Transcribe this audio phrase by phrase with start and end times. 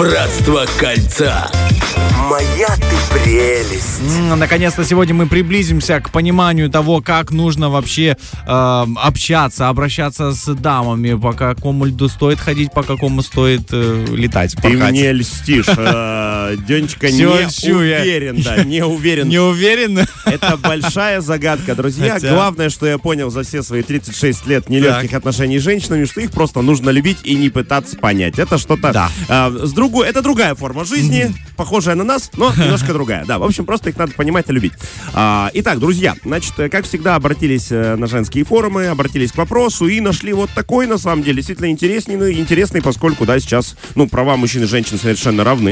[0.00, 1.69] Братство кольца.
[2.30, 4.00] Моя ты прелесть.
[4.36, 8.16] Наконец-то сегодня мы приблизимся к пониманию того, как нужно вообще
[8.46, 14.54] э, общаться, обращаться с дамами, по какому льду стоит ходить, по какому стоит э, летать.
[14.62, 15.66] Ты мне льстишь.
[15.76, 19.28] Э, Денечка не уверен, да, не уверен.
[19.28, 20.06] Не уверен?
[20.24, 22.20] Это большая загадка, друзья.
[22.20, 26.30] Главное, что я понял за все свои 36 лет нелегких отношений с женщинами, что их
[26.30, 28.38] просто нужно любить и не пытаться понять.
[28.38, 28.92] Это что-то...
[28.92, 29.10] Да.
[29.28, 33.24] Э, с другой, это другая форма жизни, похожая на нас, но немножко другая.
[33.24, 34.72] Да, в общем, просто их надо понимать и любить.
[35.12, 40.00] А, итак, друзья, значит, как всегда, обратились э, на женские форумы, обратились к вопросу и
[40.00, 44.36] нашли вот такой, на самом деле, действительно интересный, ну, интересный, поскольку, да, сейчас, ну, права
[44.36, 45.70] мужчин и женщин совершенно равны.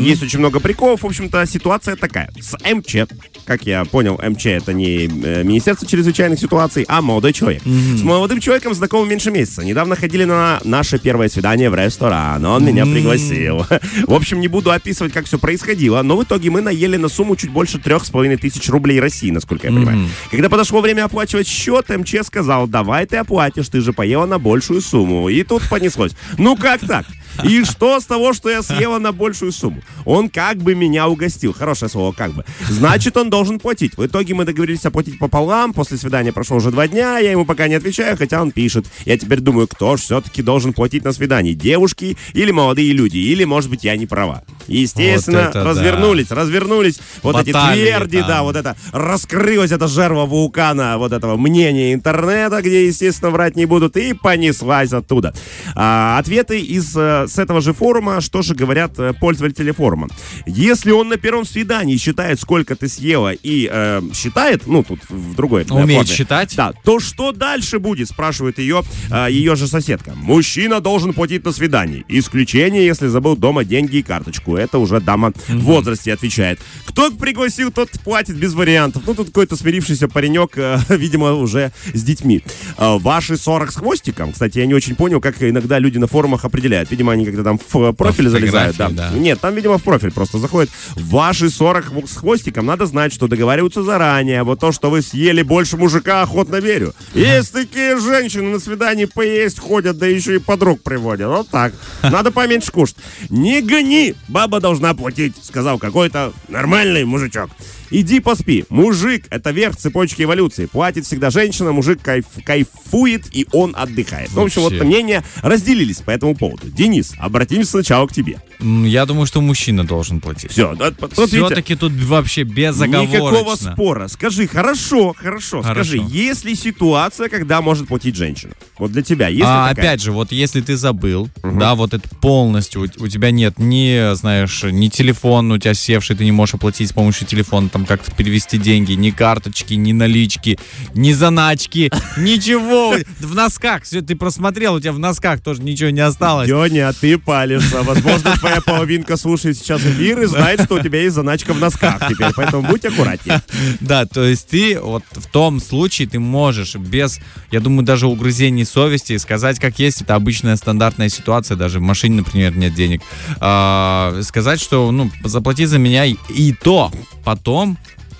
[0.00, 1.02] Есть очень много приколов.
[1.02, 2.30] В общем-то, ситуация такая.
[2.40, 3.08] С МЧ,
[3.44, 7.62] как я понял, МЧ это не э, Министерство чрезвычайных ситуаций, а молодой человек.
[7.64, 9.64] С молодым человеком знакомы меньше месяца.
[9.64, 12.44] Недавно ходили на наше первое свидание в ресторан.
[12.44, 13.66] Он меня пригласил.
[14.06, 17.36] В общем, не буду описывать, как все происходило, но в итоге мы наели на сумму
[17.36, 20.08] чуть больше трех с половиной тысяч рублей России, насколько я понимаю.
[20.30, 24.80] Когда подошло время оплачивать счет, МЧ сказал, давай ты оплатишь, ты же поела на большую
[24.80, 25.28] сумму.
[25.28, 26.12] И тут понеслось.
[26.38, 27.06] Ну как так?
[27.44, 29.82] И что с того, что я съела на большую сумму?
[30.04, 31.52] Он как бы меня угостил.
[31.52, 32.44] Хорошее слово, как бы.
[32.68, 33.96] Значит, он должен платить.
[33.96, 35.72] В итоге мы договорились оплатить пополам.
[35.72, 37.18] После свидания прошло уже два дня.
[37.18, 38.86] Я ему пока не отвечаю, хотя он пишет.
[39.04, 41.54] Я теперь думаю, кто же все-таки должен платить на свидании?
[41.54, 43.18] Девушки или молодые люди?
[43.18, 44.42] Или, может быть, я не права?
[44.68, 47.00] Естественно, Вот развернулись, развернулись.
[47.22, 48.28] Вот Баталии эти тверди, там.
[48.28, 53.66] да, вот это раскрылась эта жерва вулкана вот этого мнения интернета, где, естественно, врать не
[53.66, 55.34] будут, и понеслась оттуда.
[55.74, 60.08] А, ответы из э, с этого же форума, что же говорят э, пользователи форума.
[60.46, 65.34] Если он на первом свидании считает, сколько ты съела, и э, считает, ну, тут в
[65.34, 66.54] другой Умеет форме, считать?
[66.56, 70.12] Да, то что дальше будет, спрашивает ее, э, ее же соседка.
[70.14, 72.04] Мужчина должен платить на свидании.
[72.08, 74.56] Исключение, если забыл дома деньги и карточку.
[74.56, 76.60] Это уже дама в возрасте отвечает.
[76.86, 79.02] Кто пригласил, тот платит без вариантов.
[79.06, 82.42] Ну, тут какой-то смирившийся паренек, э, видимо, уже с детьми.
[82.78, 84.32] Э, ваши 40 с хвостиком.
[84.32, 86.90] Кстати, я не очень понял, как иногда люди на форумах определяют.
[86.90, 88.76] Видимо, они когда там в профиль залезают.
[88.76, 88.88] Да.
[88.90, 89.10] да.
[89.10, 90.70] Нет, там, видимо, в профиль просто заходят.
[90.94, 94.42] Ваши 40 с хвостиком надо знать, что договариваются заранее.
[94.42, 96.94] Вот то, что вы съели больше мужика, охотно верю.
[97.14, 101.28] Есть такие женщины на свидании поесть ходят, да еще и подруг приводят.
[101.28, 101.72] Вот так.
[102.02, 102.96] Надо поменьше кушать.
[103.30, 107.50] Не гони, баба должна платить, сказал какой-то нормальный мужичок.
[107.90, 108.64] Иди поспи.
[108.68, 110.66] Мужик— это верх цепочки эволюции.
[110.66, 114.32] Платит всегда женщина, мужик кайф, кайфует, и он отдыхает.
[114.32, 116.68] В общем, вот мнения разделились по этому поводу.
[116.68, 118.40] Денис, обратимся сначала к тебе.
[118.60, 120.50] Я думаю, что мужчина должен платить.
[120.50, 123.12] Все, видите, Все-таки тут вообще безоговорочно.
[123.16, 124.08] Никакого спора.
[124.08, 125.84] Скажи, хорошо, хорошо, Хорошо.
[125.90, 128.52] скажи, есть ли ситуация, когда может платить женщина?
[128.78, 129.84] Вот для тебя, есть А, такая?
[129.84, 134.14] опять же, вот если ты забыл, да, вот это полностью, у, у тебя нет ни,
[134.14, 138.10] знаешь, ни телефон у тебя севший, ты не можешь оплатить с помощью телефона, там как-то
[138.12, 140.58] перевести деньги, ни карточки, ни налички,
[140.94, 142.94] ни заначки, ничего.
[143.20, 146.48] В носках, все, ты просмотрел, у тебя в носках тоже ничего не осталось.
[146.48, 147.82] Деня, ты палишься.
[147.82, 152.08] Возможно, твоя половинка слушает сейчас эфир и знает, что у тебя есть заначка в носках
[152.08, 152.30] теперь.
[152.34, 153.42] Поэтому будь аккуратнее.
[153.80, 157.20] Да, то есть ты вот в том случае ты можешь без,
[157.50, 162.16] я думаю, даже угрызений совести сказать, как есть, это обычная стандартная ситуация, даже в машине,
[162.16, 163.02] например, нет денег,
[163.40, 166.92] а, сказать, что, ну, заплати за меня, и, и то
[167.24, 167.78] потом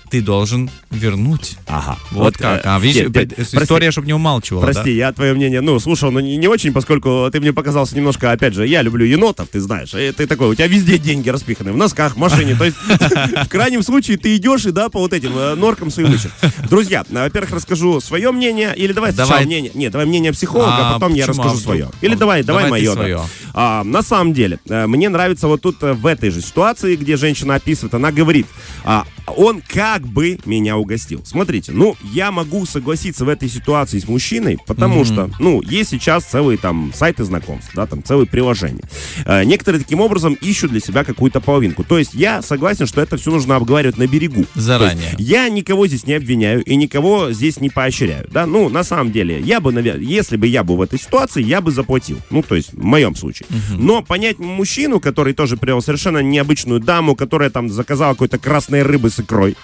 [0.09, 1.57] ты должен вернуть.
[1.67, 1.97] Ага.
[2.11, 2.61] Вот, как.
[2.65, 3.57] А, видишь, нет, нет, прости.
[3.57, 7.29] история, чтобы не умалчивала, Прости, я твое мнение, ну, слушал, но не, не очень, поскольку
[7.31, 10.55] ты мне показался немножко, опять же, я люблю енотов, ты знаешь, и ты такой, у
[10.55, 12.77] тебя везде деньги распиханы, в носках, в машине, то есть
[13.45, 16.31] в крайнем случае ты идешь и, да, по вот этим э, норкам своим ищешь.
[16.69, 20.89] Друзья, э, во-первых, расскажу свое мнение, или давай сначала мнение, нет, давай мнение психолога, А,
[20.89, 21.89] а потом я расскажу А, свое.
[22.01, 23.25] Или давай, давай, Давай мое.
[23.59, 27.17] А, на самом деле, э, мне нравится вот тут э, в этой же ситуации, где
[27.17, 28.45] женщина описывает, она говорит,
[28.83, 31.23] а, он как бы меня угостил.
[31.25, 36.23] Смотрите, ну, я могу согласиться в этой ситуации с мужчиной, потому что, ну, есть сейчас
[36.23, 38.83] целые там сайты знакомств, да, там целые приложения.
[39.25, 41.83] Э, некоторые таким образом ищут для себя какую-то половинку.
[41.83, 44.45] То есть я согласен, что это все нужно обговаривать на берегу.
[44.53, 45.15] Заранее.
[45.17, 49.39] Я никого здесь не обвиняю и никого здесь не поощряю, да, ну, на самом деле,
[49.39, 52.53] я бы, наверное, если бы я был в этой ситуации, я бы заплатил, ну, то
[52.53, 53.46] есть в моем случае.
[53.71, 59.09] Но понять мужчину, который тоже привел совершенно необычную даму, которая там заказала какой-то красной рыбы
[59.09, 59.55] с икрой,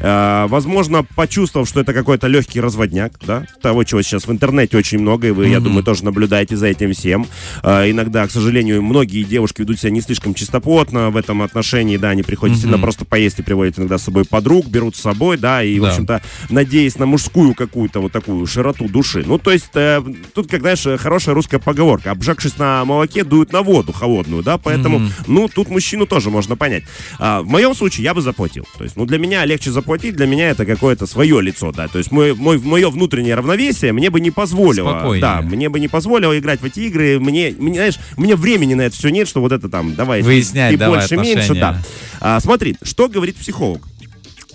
[0.00, 5.28] возможно, почувствовав, что это какой-то легкий разводняк, да, того, чего сейчас в интернете очень много,
[5.28, 7.26] и вы, я думаю, тоже наблюдаете за этим всем.
[7.62, 12.10] Э, иногда, к сожалению, многие девушки ведут себя не слишком чистоплотно в этом отношении, да,
[12.10, 15.62] они приходят действительно просто поесть и приводят иногда с собой подруг, берут с собой, да,
[15.62, 15.88] и, в Да.
[15.90, 19.24] общем-то, надеясь на мужскую какую-то вот такую широту души.
[19.26, 20.02] Ну, то есть, э,
[20.34, 22.10] тут, как знаешь, хорошая русская поговорка.
[22.12, 26.84] Обжегшись на молоке, дуют на воду холодную, да, поэтому, ну, тут мужчину тоже можно понять.
[27.18, 28.66] А, в моем случае я бы заплатил.
[28.76, 31.88] То есть, ну, для меня легче заплатить, для меня это какое-то свое лицо, да.
[31.88, 34.90] То есть, мой, мой, мое внутреннее равновесие мне бы не позволило.
[34.90, 35.20] Спокойнее.
[35.20, 37.18] Да, мне бы не позволило играть в эти игры.
[37.18, 40.74] Мне, мне, знаешь, мне времени на это все нет, что вот это там, давай, Выяснять,
[40.74, 41.60] и давай больше, меньше, отношения.
[41.60, 41.82] да.
[42.20, 43.82] А, смотри, что говорит психолог?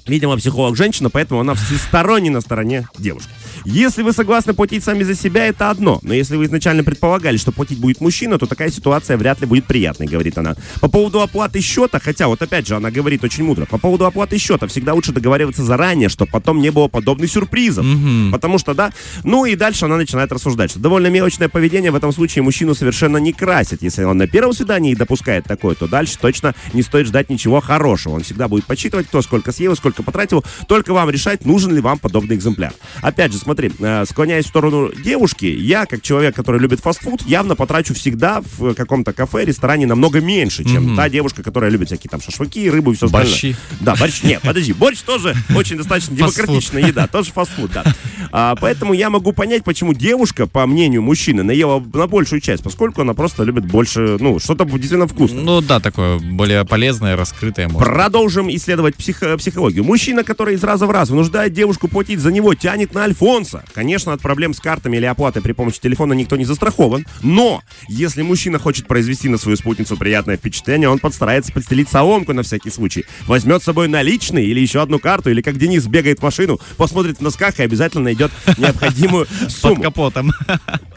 [0.06, 3.30] Видимо, психолог женщина, поэтому она всесторонне на стороне девушки.
[3.66, 6.00] Если вы согласны платить сами за себя, это одно.
[6.04, 9.66] Но если вы изначально предполагали, что платить будет мужчина, то такая ситуация вряд ли будет
[9.66, 10.56] приятной, говорит она.
[10.82, 14.38] По поводу оплаты счета, хотя вот опять же она говорит очень мудро, по поводу оплаты
[14.38, 17.86] счета всегда лучше договариваться заранее, чтобы потом не было подобных сюрпризов.
[18.32, 18.92] Потому что, да,
[19.24, 23.18] ну и дальше она начинает рассуждать, что довольно мелочное поведение в этом случае мужчину совершенно
[23.18, 23.82] не красит.
[23.82, 28.16] Если он на первом свидании допускает такое, то дальше точно не стоит ждать ничего хорошего.
[28.16, 30.44] Он всегда будет подсчитывать, кто сколько съел, сколько потратил.
[30.68, 32.74] Только вам решать, нужен ли вам подобный экземпляр.
[33.02, 37.56] Опять же, смотри, э, склоняясь в сторону девушки, я, как человек, который любит фастфуд, явно
[37.56, 42.22] потрачу всегда в каком-то кафе, ресторане намного меньше, чем та девушка, которая любит всякие там
[42.22, 43.30] шашлыки, рыбу и все остальное.
[43.32, 43.56] Борщи.
[43.82, 44.24] Да, борщ.
[44.24, 47.84] Нет, подожди, борщ тоже очень достаточно демократичная еда, тоже фастфуд, да.
[48.32, 53.02] А, поэтому я могу понять, почему девушка, по мнению мужчины, наела на большую часть, поскольку
[53.02, 55.42] она просто любит больше, ну, что-то действительно вкусное.
[55.44, 57.68] Ну да, такое более полезное, раскрытое.
[57.68, 57.88] может.
[57.88, 59.83] Продолжим исследовать психо- психологию.
[59.84, 63.66] Мужчина, который из раза в раз вынуждает девушку платить за него, тянет на Альфонса.
[63.74, 67.06] Конечно, от проблем с картами или оплатой при помощи телефона никто не застрахован.
[67.22, 72.44] Но, если мужчина хочет произвести на свою спутницу приятное впечатление, он подстарается подстелить соломку на
[72.44, 73.04] всякий случай.
[73.28, 77.18] Возьмет с собой наличные или еще одну карту, или как Денис бегает в машину, посмотрит
[77.18, 79.82] в носках и обязательно найдет необходимую Под сумму.
[79.84, 80.32] капотом.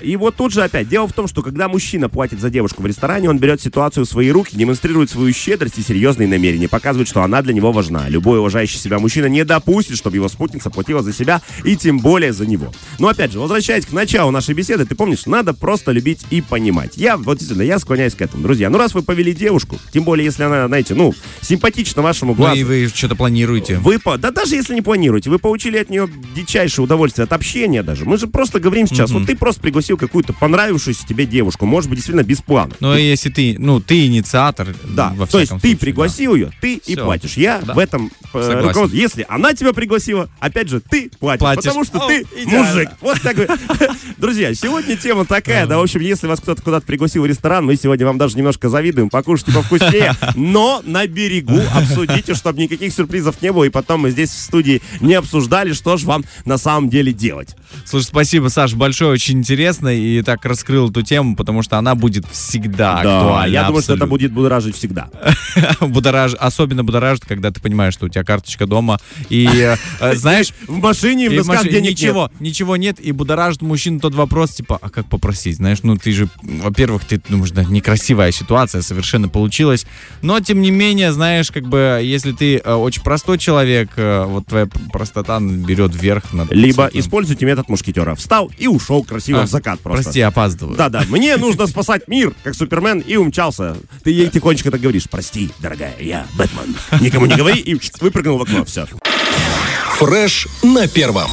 [0.00, 0.88] И вот тут же опять.
[0.88, 4.08] Дело в том, что когда мужчина платит за девушку в ресторане, он берет ситуацию в
[4.08, 8.08] свои руки, демонстрирует свою щедрость и серьезные намерения, показывает, что она для него важна.
[8.08, 12.32] Любой уважающий себя мужчина не допустит, чтобы его спутница платила за себя и тем более
[12.32, 12.72] за него.
[12.98, 16.92] Но опять же, возвращаясь к началу нашей беседы, ты помнишь, надо просто любить и понимать.
[16.96, 18.42] Я, вот действительно, я склоняюсь к этому.
[18.42, 22.36] Друзья, ну раз вы повели девушку, тем более, если она, знаете, ну, симпатична вашему Ну
[22.38, 22.56] глазу.
[22.60, 23.78] и вы что-то планируете.
[23.78, 28.04] Вы, да даже если не планируете, вы получили от нее дичайшее удовольствие от общения даже.
[28.04, 31.98] Мы же просто говорим сейчас, вот ты просто пригласил какую-то понравившуюся тебе девушку, может быть,
[31.98, 32.76] действительно бесплатно.
[32.80, 36.50] Ну, если ты, ну, ты инициатор, Да, во то есть всяком ты случае, пригласил ее,
[36.60, 37.04] ты и Всё.
[37.04, 37.36] платишь.
[37.36, 37.74] Я Да.
[37.74, 38.68] в этом э, Согласен.
[38.68, 39.02] руководствуюсь.
[39.02, 41.62] Если она тебя пригласила, опять же, ты платишь, Платишь.
[41.64, 42.72] потому что О, ты идеально.
[42.74, 42.88] мужик.
[43.00, 43.50] Вот так вот.
[44.18, 47.76] Друзья, сегодня тема такая, да, в общем, если вас кто-то куда-то пригласил в ресторан, мы
[47.76, 53.52] сегодня вам даже немножко завидуем, покушайте повкуснее, но на берегу обсудите, чтобы никаких сюрпризов не
[53.52, 57.12] было, и потом мы здесь в студии не обсуждали, что же вам на самом деле
[57.12, 57.56] делать.
[57.84, 62.26] Слушай, спасибо, Саш, большое, очень интересно, и так раскрыл эту тему, потому что она будет
[62.26, 63.52] всегда Да, актуальна.
[63.52, 65.08] я думаю, что это будет будоражить всегда.
[65.80, 66.34] Будораж...
[66.38, 68.98] Особенно будоражит, когда ты понимаешь, что у тебя карточка дома,
[69.28, 70.52] и, э, э, знаешь...
[70.66, 74.90] В машине, в носках денег ничего, ничего нет, и будоражит мужчин тот вопрос, типа, а
[74.90, 75.56] как попросить?
[75.56, 79.86] Знаешь, ну ты же, во-первых, ты думаешь, да, некрасивая ситуация совершенно получилась,
[80.22, 84.66] но тем не менее, знаешь, как бы, если ты э, очень простой человек, вот твоя
[84.92, 86.52] простота берет вверх над...
[86.52, 88.14] Либо используйте метод мушкетера.
[88.14, 90.04] Встал и ушел красиво А, в закат просто.
[90.04, 90.76] Прости, опаздываю.
[90.76, 93.76] Да-да, мне нужно спасать мир, как Супермен, и умчался.
[94.04, 96.76] Ты ей тихонечко так говоришь, прости, дорогая, я Бэтмен.
[97.00, 98.86] Никому не говори, и выпрыгнул в окно, все.
[99.98, 101.30] Фреш на первом.